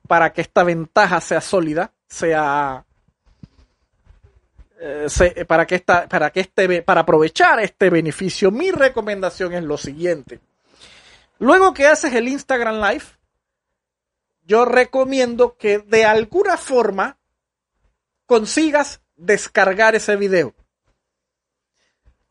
para 0.06 0.32
que 0.32 0.42
esta 0.42 0.64
ventaja 0.64 1.20
sea 1.20 1.40
sólida, 1.40 1.92
sea 2.08 2.84
eh, 4.78 5.44
para 5.46 5.66
que 5.66 5.76
esta, 5.76 6.06
para 6.08 6.30
que 6.30 6.40
este, 6.40 6.82
para 6.82 7.00
aprovechar 7.02 7.60
este 7.60 7.88
beneficio, 7.88 8.50
mi 8.50 8.70
recomendación 8.70 9.54
es 9.54 9.62
lo 9.62 9.78
siguiente. 9.78 10.40
Luego 11.38 11.72
que 11.72 11.86
haces 11.86 12.12
el 12.12 12.28
Instagram 12.28 12.82
Live, 12.82 13.04
yo 14.42 14.66
recomiendo 14.66 15.56
que 15.56 15.78
de 15.78 16.04
alguna 16.04 16.58
forma 16.58 17.16
consigas 18.26 19.00
descargar 19.16 19.94
ese 19.94 20.16
video. 20.16 20.54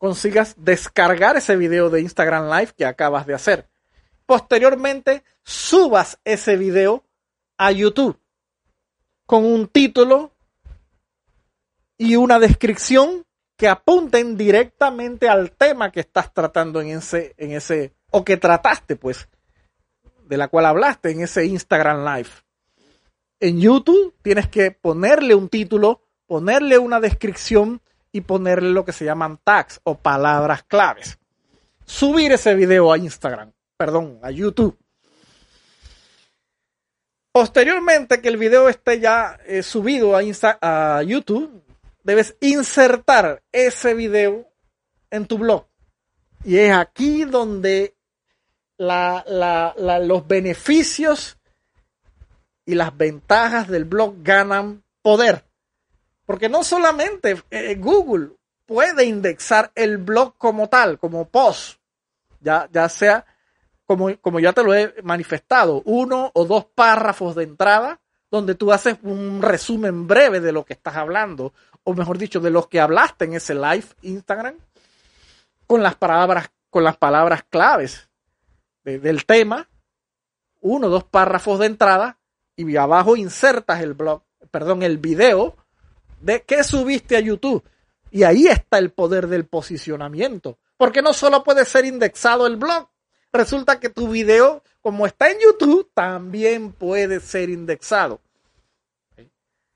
Consigas 0.04 0.54
descargar 0.58 1.38
ese 1.38 1.56
video 1.56 1.88
de 1.88 2.02
Instagram 2.02 2.50
Live 2.50 2.74
que 2.76 2.84
acabas 2.84 3.26
de 3.26 3.32
hacer. 3.32 3.70
Posteriormente, 4.26 5.24
subas 5.42 6.18
ese 6.26 6.58
video 6.58 7.02
a 7.56 7.72
YouTube 7.72 8.20
con 9.24 9.46
un 9.46 9.66
título 9.66 10.30
y 11.96 12.16
una 12.16 12.38
descripción 12.38 13.24
que 13.56 13.66
apunten 13.66 14.36
directamente 14.36 15.26
al 15.26 15.52
tema 15.52 15.90
que 15.90 16.00
estás 16.00 16.34
tratando 16.34 16.82
en 16.82 16.98
ese, 16.98 17.34
en 17.38 17.52
ese, 17.52 17.94
o 18.10 18.26
que 18.26 18.36
trataste, 18.36 18.96
pues, 18.96 19.26
de 20.26 20.36
la 20.36 20.48
cual 20.48 20.66
hablaste 20.66 21.12
en 21.12 21.22
ese 21.22 21.46
Instagram 21.46 22.04
Live. 22.04 22.28
En 23.40 23.58
YouTube 23.58 24.14
tienes 24.20 24.48
que 24.48 24.70
ponerle 24.70 25.34
un 25.34 25.48
título, 25.48 26.02
ponerle 26.26 26.76
una 26.76 27.00
descripción 27.00 27.80
y 28.14 28.20
ponerle 28.20 28.70
lo 28.70 28.84
que 28.84 28.92
se 28.92 29.04
llaman 29.04 29.40
tags 29.42 29.80
o 29.82 29.98
palabras 29.98 30.62
claves. 30.62 31.18
Subir 31.84 32.30
ese 32.30 32.54
video 32.54 32.92
a 32.92 32.96
Instagram, 32.96 33.52
perdón, 33.76 34.20
a 34.22 34.30
YouTube. 34.30 34.78
Posteriormente 37.32 38.22
que 38.22 38.28
el 38.28 38.36
video 38.36 38.68
esté 38.68 39.00
ya 39.00 39.36
eh, 39.46 39.64
subido 39.64 40.16
a, 40.16 40.20
a 40.60 41.02
YouTube, 41.02 41.64
debes 42.04 42.36
insertar 42.40 43.42
ese 43.50 43.94
video 43.94 44.48
en 45.10 45.26
tu 45.26 45.36
blog. 45.36 45.66
Y 46.44 46.58
es 46.58 46.72
aquí 46.72 47.24
donde 47.24 47.96
los 48.78 50.28
beneficios 50.28 51.36
y 52.64 52.76
las 52.76 52.96
ventajas 52.96 53.66
del 53.66 53.86
blog 53.86 54.22
ganan 54.22 54.84
poder. 55.02 55.44
Porque 56.26 56.48
no 56.48 56.64
solamente 56.64 57.42
eh, 57.50 57.74
Google 57.76 58.30
puede 58.66 59.04
indexar 59.04 59.70
el 59.74 59.98
blog 59.98 60.36
como 60.38 60.68
tal, 60.68 60.98
como 60.98 61.28
post, 61.28 61.78
ya, 62.40 62.68
ya 62.72 62.88
sea 62.88 63.26
como, 63.84 64.16
como 64.20 64.40
ya 64.40 64.52
te 64.52 64.62
lo 64.62 64.74
he 64.74 64.94
manifestado, 65.02 65.82
uno 65.84 66.30
o 66.34 66.44
dos 66.44 66.64
párrafos 66.64 67.34
de 67.34 67.44
entrada 67.44 68.00
donde 68.30 68.54
tú 68.54 68.72
haces 68.72 68.96
un 69.02 69.42
resumen 69.42 70.06
breve 70.06 70.40
de 70.40 70.52
lo 70.52 70.64
que 70.64 70.72
estás 70.72 70.96
hablando, 70.96 71.52
o 71.84 71.94
mejor 71.94 72.18
dicho, 72.18 72.40
de 72.40 72.50
los 72.50 72.66
que 72.66 72.80
hablaste 72.80 73.26
en 73.26 73.34
ese 73.34 73.54
live 73.54 73.84
Instagram, 74.02 74.56
con 75.66 75.82
las 75.82 75.94
palabras, 75.94 76.50
con 76.68 76.82
las 76.82 76.96
palabras 76.96 77.44
claves 77.48 78.08
del 78.82 79.24
tema, 79.24 79.68
uno 80.60 80.88
o 80.88 80.90
dos 80.90 81.04
párrafos 81.04 81.60
de 81.60 81.66
entrada, 81.66 82.18
y 82.56 82.76
abajo 82.76 83.16
insertas 83.16 83.80
el 83.82 83.94
blog, 83.94 84.22
perdón, 84.50 84.82
el 84.82 84.98
video 84.98 85.56
de 86.24 86.42
qué 86.42 86.64
subiste 86.64 87.16
a 87.16 87.20
YouTube. 87.20 87.62
Y 88.10 88.22
ahí 88.22 88.46
está 88.46 88.78
el 88.78 88.90
poder 88.90 89.28
del 89.28 89.44
posicionamiento. 89.44 90.58
Porque 90.76 91.02
no 91.02 91.12
solo 91.12 91.44
puede 91.44 91.64
ser 91.64 91.84
indexado 91.84 92.46
el 92.46 92.56
blog, 92.56 92.88
resulta 93.32 93.78
que 93.78 93.90
tu 93.90 94.08
video, 94.08 94.62
como 94.80 95.06
está 95.06 95.30
en 95.30 95.38
YouTube, 95.40 95.90
también 95.92 96.72
puede 96.72 97.20
ser 97.20 97.50
indexado. 97.50 98.20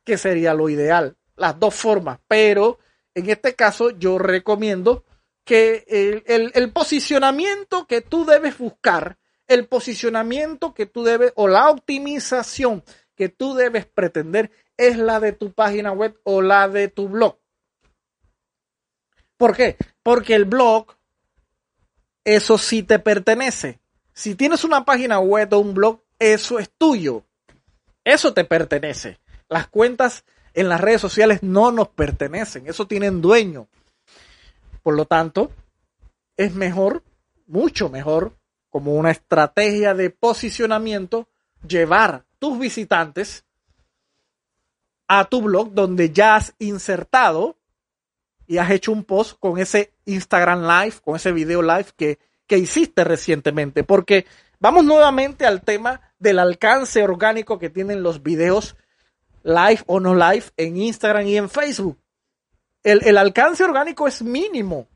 Que 0.05 0.17
sería 0.17 0.55
lo 0.55 0.71
ideal. 0.71 1.17
Las 1.37 1.59
dos 1.59 1.75
formas. 1.75 2.19
Pero 2.27 2.79
en 3.15 3.29
este 3.29 3.55
caso 3.55 3.91
yo 3.91 4.19
recomiendo 4.19 5.05
que 5.45 5.85
el, 5.89 6.51
el 6.55 6.73
posicionamiento 6.73 7.87
que 7.87 8.01
tú 8.01 8.25
debes 8.25 8.57
buscar, 8.57 9.19
el 9.47 9.67
posicionamiento 9.67 10.73
que 10.73 10.87
tú 10.87 11.05
debes, 11.05 11.33
o 11.37 11.49
la 11.49 11.69
optimización 11.69 12.83
que 13.15 13.29
tú 13.29 13.55
debes 13.55 13.85
pretender 13.87 14.51
es 14.79 14.97
la 14.97 15.21
de 15.21 15.33
tu 15.33 15.53
página 15.53 15.93
web 15.93 16.19
o 16.23 16.41
la 16.41 16.69
de 16.69 16.89
tu 16.89 17.09
blog. 17.09 17.37
¿Por 19.37 19.55
qué? 19.55 19.77
Porque 20.03 20.35
el 20.35 20.47
blog, 20.47 20.97
eso 22.25 22.57
sí 22.57 22.83
te 22.83 22.99
pertenece. 22.99 23.81
Si 24.15 24.35
tienes 24.35 24.65
una 24.65 24.85
página 24.85 25.21
web 25.21 25.53
o 25.53 25.59
un 25.59 25.75
blog, 25.75 26.01
eso 26.19 26.59
es 26.59 26.71
tuyo. 26.71 27.25
Eso 28.05 28.33
te 28.33 28.45
pertenece. 28.45 29.21
Las 29.49 29.69
cuentas 29.69 30.25
en 30.55 30.69
las 30.69 30.81
redes 30.81 31.01
sociales 31.01 31.43
no 31.43 31.71
nos 31.71 31.89
pertenecen. 31.89 32.67
Eso 32.67 32.87
tienen 32.87 33.21
dueño. 33.21 33.69
Por 34.83 34.97
lo 34.97 35.05
tanto, 35.05 35.53
es 36.37 36.55
mejor, 36.55 37.03
mucho 37.47 37.91
mejor, 37.91 38.37
como 38.71 38.95
una 38.95 39.11
estrategia 39.11 39.95
de 39.95 40.11
posicionamiento, 40.11 41.29
llevar 41.67 42.25
tus 42.39 42.59
visitantes 42.59 43.45
a 45.09 45.25
tu 45.25 45.43
blog 45.43 45.73
donde 45.73 46.11
ya 46.11 46.37
has 46.37 46.55
insertado 46.59 47.57
y 48.47 48.59
has 48.59 48.71
hecho 48.71 48.93
un 48.93 49.05
post 49.05 49.39
con 49.41 49.59
ese 49.59 49.93
Instagram 50.05 50.63
Live, 50.63 50.97
con 51.03 51.17
ese 51.17 51.33
video 51.33 51.63
live 51.63 51.87
que, 51.97 52.19
que 52.47 52.59
hiciste 52.59 53.05
recientemente. 53.05 53.85
Porque 53.85 54.27
vamos 54.61 54.85
nuevamente 54.85 55.47
al 55.47 55.63
tema 55.63 56.01
del 56.19 56.39
alcance 56.39 57.03
orgánico 57.03 57.59
que 57.59 57.71
tienen 57.71 58.03
los 58.03 58.23
videos 58.23 58.77
live 59.43 59.83
o 59.87 60.01
no 60.01 60.15
live 60.15 60.45
en 60.57 60.77
Instagram 60.77 61.27
y 61.27 61.37
en 61.37 61.51
Facebook. 61.51 61.99
El, 62.83 63.03
el 63.05 63.19
alcance 63.19 63.65
orgánico 63.65 64.07
es 64.07 64.23
mínimo. 64.23 64.89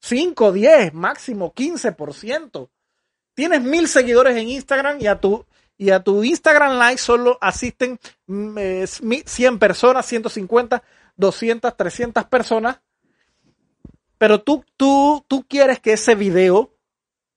5, 0.00 0.52
10, 0.52 0.94
máximo 0.94 1.52
15%. 1.54 2.68
Tienes 3.34 3.62
mil 3.62 3.86
seguidores 3.88 4.36
en 4.36 4.48
Instagram 4.48 5.00
y 5.00 5.06
a 5.06 5.20
tu, 5.20 5.44
y 5.80 5.92
a 5.92 6.00
tu 6.00 6.22
Instagram 6.22 6.78
Live 6.78 6.98
solo 6.98 7.38
asisten 7.40 7.98
100 8.26 9.54
mm, 9.54 9.58
personas, 9.58 10.04
150 10.04 10.82
200, 11.16 11.74
300 11.74 12.24
personas, 12.26 12.80
pero 14.18 14.42
tú, 14.42 14.62
tú, 14.76 15.24
tú 15.26 15.46
quieres 15.48 15.80
que 15.80 15.94
ese 15.94 16.14
video 16.14 16.76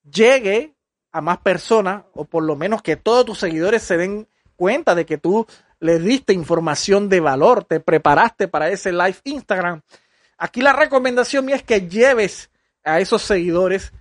llegue 0.02 0.74
a 1.10 1.22
más 1.22 1.38
personas, 1.38 2.04
o 2.12 2.26
por 2.26 2.42
lo 2.42 2.54
menos 2.54 2.82
que 2.82 2.96
todos 2.96 3.24
tus 3.24 3.38
seguidores 3.38 3.82
se 3.82 3.96
den 3.96 4.28
cuenta 4.56 4.94
de 4.94 5.06
que 5.06 5.16
tú 5.16 5.46
les 5.80 6.04
diste 6.04 6.34
información 6.34 7.08
de 7.08 7.20
valor, 7.20 7.64
te 7.64 7.80
preparaste 7.80 8.46
para 8.46 8.68
ese 8.68 8.92
live 8.92 9.16
Instagram. 9.24 9.80
Aquí 10.36 10.60
la 10.60 10.74
recomendación 10.74 11.46
mía 11.46 11.56
es 11.56 11.62
que 11.62 11.88
lleves 11.88 12.50
a 12.82 13.00
esos 13.00 13.22
seguidores 13.22 13.94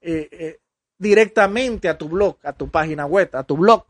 eh, 0.00 0.28
eh, 0.32 0.60
directamente 1.02 1.88
a 1.88 1.98
tu 1.98 2.08
blog, 2.08 2.36
a 2.44 2.52
tu 2.52 2.70
página 2.70 3.04
web, 3.06 3.28
a 3.32 3.42
tu 3.42 3.56
blog, 3.56 3.84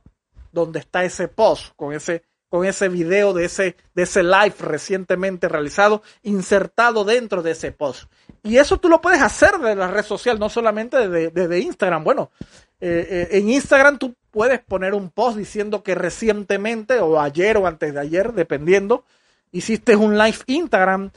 donde 0.50 0.80
está 0.80 1.04
ese 1.04 1.28
post 1.28 1.72
con 1.76 1.92
ese 1.92 2.22
con 2.48 2.66
ese 2.66 2.90
video 2.90 3.32
de 3.32 3.46
ese, 3.46 3.76
de 3.94 4.02
ese 4.02 4.22
live 4.22 4.54
recientemente 4.58 5.48
realizado, 5.48 6.02
insertado 6.22 7.02
dentro 7.02 7.42
de 7.42 7.52
ese 7.52 7.72
post. 7.72 8.10
Y 8.42 8.58
eso 8.58 8.76
tú 8.76 8.90
lo 8.90 9.00
puedes 9.00 9.22
hacer 9.22 9.56
de 9.56 9.74
la 9.74 9.88
red 9.88 10.04
social, 10.04 10.38
no 10.38 10.50
solamente 10.50 11.08
de, 11.08 11.58
Instagram. 11.60 12.04
Bueno, 12.04 12.30
eh, 12.78 13.06
eh, 13.08 13.38
en 13.38 13.48
Instagram 13.48 13.96
tú 13.96 14.14
puedes 14.30 14.60
poner 14.60 14.92
un 14.92 15.08
post 15.08 15.38
diciendo 15.38 15.82
que 15.82 15.94
recientemente, 15.94 16.98
o 16.98 17.18
ayer 17.18 17.56
o 17.56 17.66
antes 17.66 17.94
de 17.94 18.00
ayer, 18.00 18.34
dependiendo, 18.34 19.06
hiciste 19.50 19.96
un 19.96 20.18
live 20.18 20.36
Instagram 20.44 21.10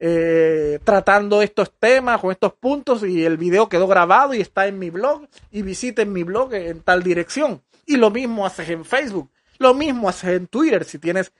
eh, 0.00 0.78
tratando 0.84 1.42
estos 1.42 1.72
temas 1.72 2.20
con 2.20 2.30
estos 2.30 2.52
puntos 2.52 3.02
y 3.02 3.24
el 3.24 3.36
video 3.36 3.68
quedó 3.68 3.86
grabado 3.86 4.32
y 4.34 4.40
está 4.40 4.66
en 4.66 4.78
mi 4.78 4.90
blog 4.90 5.26
y 5.50 5.62
visiten 5.62 6.12
mi 6.12 6.22
blog 6.22 6.54
en 6.54 6.80
tal 6.80 7.02
dirección. 7.02 7.62
Y 7.84 7.96
lo 7.96 8.10
mismo 8.10 8.46
haces 8.46 8.68
en 8.70 8.84
Facebook. 8.84 9.30
Lo 9.58 9.74
mismo 9.74 10.08
haces 10.08 10.36
en 10.36 10.46
Twitter 10.46 10.84
si 10.84 10.98
tienes 10.98 11.32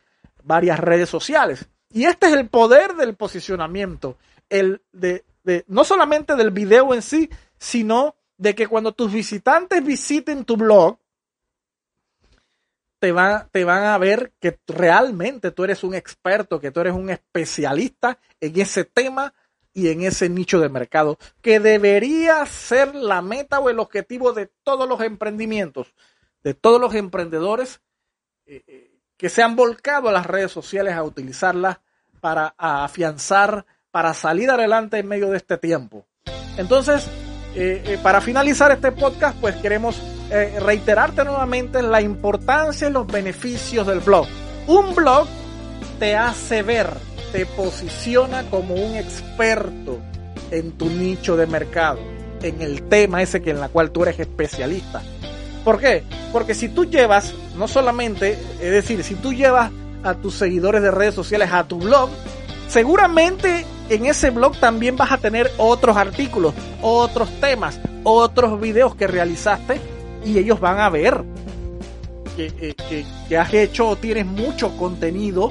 varias 0.43 0.81
redes 0.81 1.09
sociales. 1.09 1.69
Y 1.91 2.05
este 2.05 2.27
es 2.27 2.33
el 2.33 2.49
poder 2.49 2.95
del 2.95 3.15
posicionamiento, 3.15 4.19
el 4.49 4.83
de, 4.93 5.25
no 5.69 5.85
solamente 5.85 6.37
del 6.37 6.51
video 6.51 6.93
en 6.95 7.03
sí, 7.03 7.31
sino 7.59 8.17
de 8.37 8.55
que 8.55 8.67
cuando 8.67 8.93
tus 8.93 9.13
visitantes 9.13 9.85
visiten 9.85 10.45
tu 10.45 10.57
blog, 10.57 10.99
te, 12.99 13.15
te 13.51 13.65
van 13.65 13.85
a 13.85 13.99
ver 13.99 14.33
que 14.41 14.59
realmente 14.67 15.51
tú 15.51 15.65
eres 15.65 15.85
un 15.85 15.95
experto, 15.95 16.61
que 16.61 16.71
tú 16.71 16.81
eres 16.81 16.95
un 16.95 17.11
especialista 17.11 18.19
en 18.41 18.61
ese 18.61 18.85
tema 18.85 19.35
y 19.73 19.89
en 19.89 20.03
ese 20.03 20.29
nicho 20.29 20.59
de 20.61 20.69
mercado, 20.69 21.19
que 21.41 21.61
debería 21.61 22.45
ser 22.47 22.95
la 22.95 23.23
meta 23.23 23.61
o 23.61 23.71
el 23.71 23.79
objetivo 23.79 24.33
de 24.33 24.51
todos 24.65 24.89
los 24.89 25.01
emprendimientos, 25.03 25.95
de 26.43 26.55
todos 26.55 26.81
los 26.81 26.95
emprendedores 26.95 27.81
que 29.17 29.29
se 29.29 29.43
han 29.43 29.57
volcado 29.57 30.09
a 30.09 30.13
las 30.13 30.27
redes 30.27 30.51
sociales 30.51 30.95
a 30.95 31.03
utilizarlas 31.03 31.79
para 32.21 32.55
afianzar, 32.57 33.67
para 33.91 34.15
salir 34.15 34.51
adelante 34.51 34.99
en 34.99 35.07
medio 35.07 35.31
de 35.31 35.37
este 35.37 35.59
tiempo. 35.59 36.07
Entonces, 36.57 37.07
eh, 37.55 37.83
eh, 37.85 37.99
para 38.03 38.21
finalizar 38.21 38.71
este 38.73 38.93
podcast, 38.93 39.39
pues 39.41 39.57
queremos 39.57 40.01
eh, 40.31 40.61
reiterarte 40.61 41.25
nuevamente 41.25 41.83
la 41.83 42.03
importancia 42.03 42.89
y 42.89 42.93
los 42.93 43.07
beneficios 43.07 43.87
del 43.87 44.01
blog. 44.01 44.27
Un 44.67 44.95
blog 44.95 45.27
te 45.99 46.17
hace 46.17 46.63
ver, 46.63 46.91
te 47.33 47.47
posiciona 47.47 48.45
como 48.51 48.75
un 48.75 48.97
experto 48.97 49.99
en 50.51 50.73
tu 50.73 50.91
nicho 50.91 51.37
de 51.37 51.47
mercado, 51.47 51.99
en 52.43 52.61
el 52.61 52.83
tema 52.83 53.23
ese 53.23 53.41
que 53.41 53.51
en 53.51 53.61
la 53.61 53.71
cual 53.71 53.91
tú 53.91 54.03
eres 54.03 54.21
especialista. 54.21 55.03
¿Por 55.65 55.81
qué? 55.81 56.03
Porque 56.33 56.55
si 56.55 56.69
tú 56.69 56.85
llevas, 56.85 57.33
no 57.57 57.67
solamente, 57.67 58.39
es 58.61 58.71
decir, 58.71 59.03
si 59.05 59.15
tú 59.15 59.33
llevas 59.33 59.71
a 60.05 60.15
tus 60.15 60.35
seguidores 60.35 60.83
de 60.83 60.91
redes 60.91 61.15
sociales 61.15 61.51
a 61.53 61.65
tu 61.65 61.79
blog, 61.79 62.11
seguramente 62.69 63.65
en 63.89 64.05
ese 64.05 64.29
blog 64.29 64.59
también 64.59 64.97
vas 64.97 65.13
a 65.13 65.19
tener 65.19 65.51
otros 65.57 65.97
artículos, 65.97 66.53
otros 66.83 67.31
temas, 67.41 67.81
otros 68.05 68.61
videos 68.61 68.95
que 68.95 69.07
realizaste 69.07 69.81
y 70.25 70.39
ellos 70.39 70.61
van 70.61 70.81
a 70.81 70.89
ver 70.89 71.25
que, 72.37 72.75
eh, 72.91 73.37
has 73.37 73.53
hecho 73.53 73.89
o 73.89 73.97
tienes 73.97 74.27
mucho 74.27 74.77
contenido 74.77 75.51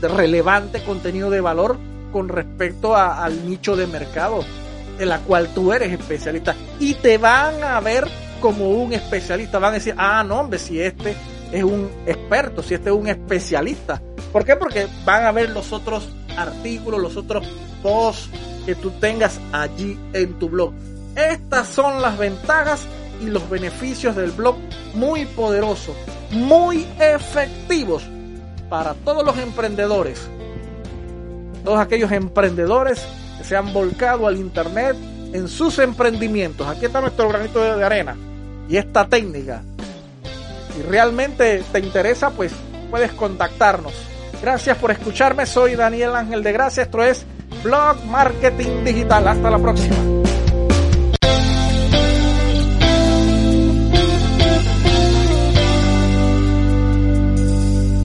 de 0.00 0.08
relevante, 0.08 0.82
contenido 0.82 1.30
de 1.30 1.40
valor 1.40 1.78
con 2.12 2.28
respecto 2.28 2.94
al 2.94 3.48
nicho 3.48 3.74
de 3.74 3.86
mercado 3.86 4.44
en 4.98 5.08
la 5.08 5.18
cual 5.20 5.48
tú 5.54 5.72
eres 5.72 5.92
especialista 5.92 6.54
y 6.78 6.94
te 6.94 7.18
van 7.18 7.62
a 7.64 7.80
ver 7.80 8.06
como 8.40 8.70
un 8.70 8.92
especialista, 8.92 9.58
van 9.58 9.70
a 9.70 9.74
decir, 9.74 9.94
ah, 9.96 10.22
no, 10.22 10.40
hombre, 10.40 10.58
si 10.58 10.78
este 10.78 11.16
es 11.50 11.64
un 11.64 11.90
experto, 12.06 12.62
si 12.62 12.74
este 12.74 12.90
es 12.90 12.96
un 12.96 13.08
especialista. 13.08 14.02
¿Por 14.32 14.44
qué? 14.44 14.56
Porque 14.56 14.86
van 15.04 15.24
a 15.24 15.32
ver 15.32 15.50
los 15.50 15.72
otros 15.72 16.08
artículos, 16.36 17.00
los 17.00 17.16
otros 17.16 17.46
posts 17.82 18.28
que 18.66 18.74
tú 18.74 18.90
tengas 19.00 19.40
allí 19.52 19.98
en 20.12 20.34
tu 20.38 20.48
blog. 20.48 20.72
Estas 21.16 21.68
son 21.68 22.02
las 22.02 22.18
ventajas 22.18 22.86
y 23.20 23.26
los 23.26 23.48
beneficios 23.48 24.16
del 24.16 24.30
blog 24.30 24.56
muy 24.94 25.24
poderosos, 25.26 25.94
muy 26.30 26.86
efectivos 26.98 28.04
para 28.68 28.94
todos 28.94 29.24
los 29.24 29.36
emprendedores. 29.38 30.28
Todos 31.64 31.78
aquellos 31.80 32.12
emprendedores 32.12 33.06
que 33.38 33.44
se 33.44 33.56
han 33.56 33.72
volcado 33.72 34.26
al 34.26 34.36
Internet 34.36 34.96
en 35.32 35.48
sus 35.48 35.78
emprendimientos. 35.78 36.66
Aquí 36.66 36.86
está 36.86 37.00
nuestro 37.00 37.28
granito 37.28 37.62
de 37.62 37.84
arena 37.84 38.16
y 38.68 38.76
esta 38.76 39.06
técnica. 39.06 39.62
Si 40.74 40.82
realmente 40.82 41.62
te 41.72 41.78
interesa, 41.78 42.30
pues 42.30 42.52
puedes 42.90 43.12
contactarnos. 43.12 43.92
Gracias 44.42 44.76
por 44.76 44.90
escucharme. 44.90 45.46
Soy 45.46 45.74
Daniel 45.74 46.14
Ángel 46.16 46.42
de 46.42 46.52
Gracia. 46.52 46.82
Esto 46.82 47.02
es 47.02 47.24
Blog 47.62 48.04
Marketing 48.06 48.84
Digital. 48.84 49.28
Hasta 49.28 49.50
la 49.50 49.58
próxima. 49.58 49.96